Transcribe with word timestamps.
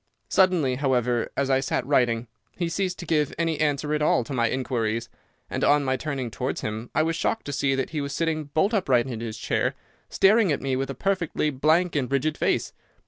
Suddenly, 0.29 0.77
however, 0.77 1.31
as 1.37 1.51
I 1.51 1.59
sat 1.59 1.85
writing, 1.85 2.27
he 2.57 2.69
ceased 2.69 2.97
to 2.97 3.05
give 3.05 3.35
any 3.37 3.59
answer 3.61 3.93
at 3.93 4.01
all 4.01 4.23
to 4.23 4.33
my 4.33 4.49
inquiries, 4.49 5.09
and 5.47 5.63
on 5.63 5.83
my 5.85 5.95
turning 5.95 6.31
towards 6.31 6.61
him 6.61 6.89
I 6.95 7.03
was 7.03 7.15
shocked 7.15 7.45
to 7.45 7.53
see 7.53 7.75
that 7.75 7.91
he 7.91 8.01
was 8.01 8.11
sitting 8.11 8.45
bolt 8.45 8.73
upright 8.73 9.05
in 9.05 9.19
his 9.19 9.37
chair, 9.37 9.75
staring 10.09 10.51
at 10.51 10.59
me 10.63 10.75
with 10.75 10.89
a 10.89 10.95
perfectly 10.95 11.51
blank 11.51 11.95
and 11.95 12.11
rigid 12.11 12.35
face. 12.35 12.73